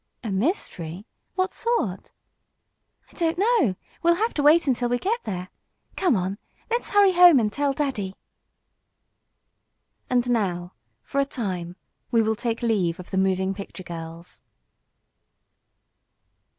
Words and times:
"A 0.23 0.31
mystery? 0.31 1.05
What 1.35 1.53
sort?" 1.53 2.11
"I 3.11 3.13
don't 3.13 3.37
know. 3.37 3.75
We'll 4.01 4.15
have 4.15 4.33
to 4.33 4.41
wait 4.41 4.65
until 4.65 4.89
we 4.89 4.97
get 4.97 5.21
there. 5.25 5.49
Come 5.95 6.15
on, 6.15 6.39
let's 6.71 6.89
hurry 6.89 7.11
home 7.11 7.39
and 7.39 7.53
tell 7.53 7.71
daddy." 7.71 8.15
And 10.09 10.27
now, 10.31 10.73
for 11.03 11.19
a 11.21 11.25
time, 11.25 11.75
we 12.09 12.23
will 12.23 12.33
take 12.35 12.63
leave 12.63 12.99
of 12.99 13.11
the 13.11 13.17
Moving 13.19 13.53
Picture 13.53 13.83
Girls. 13.83 14.41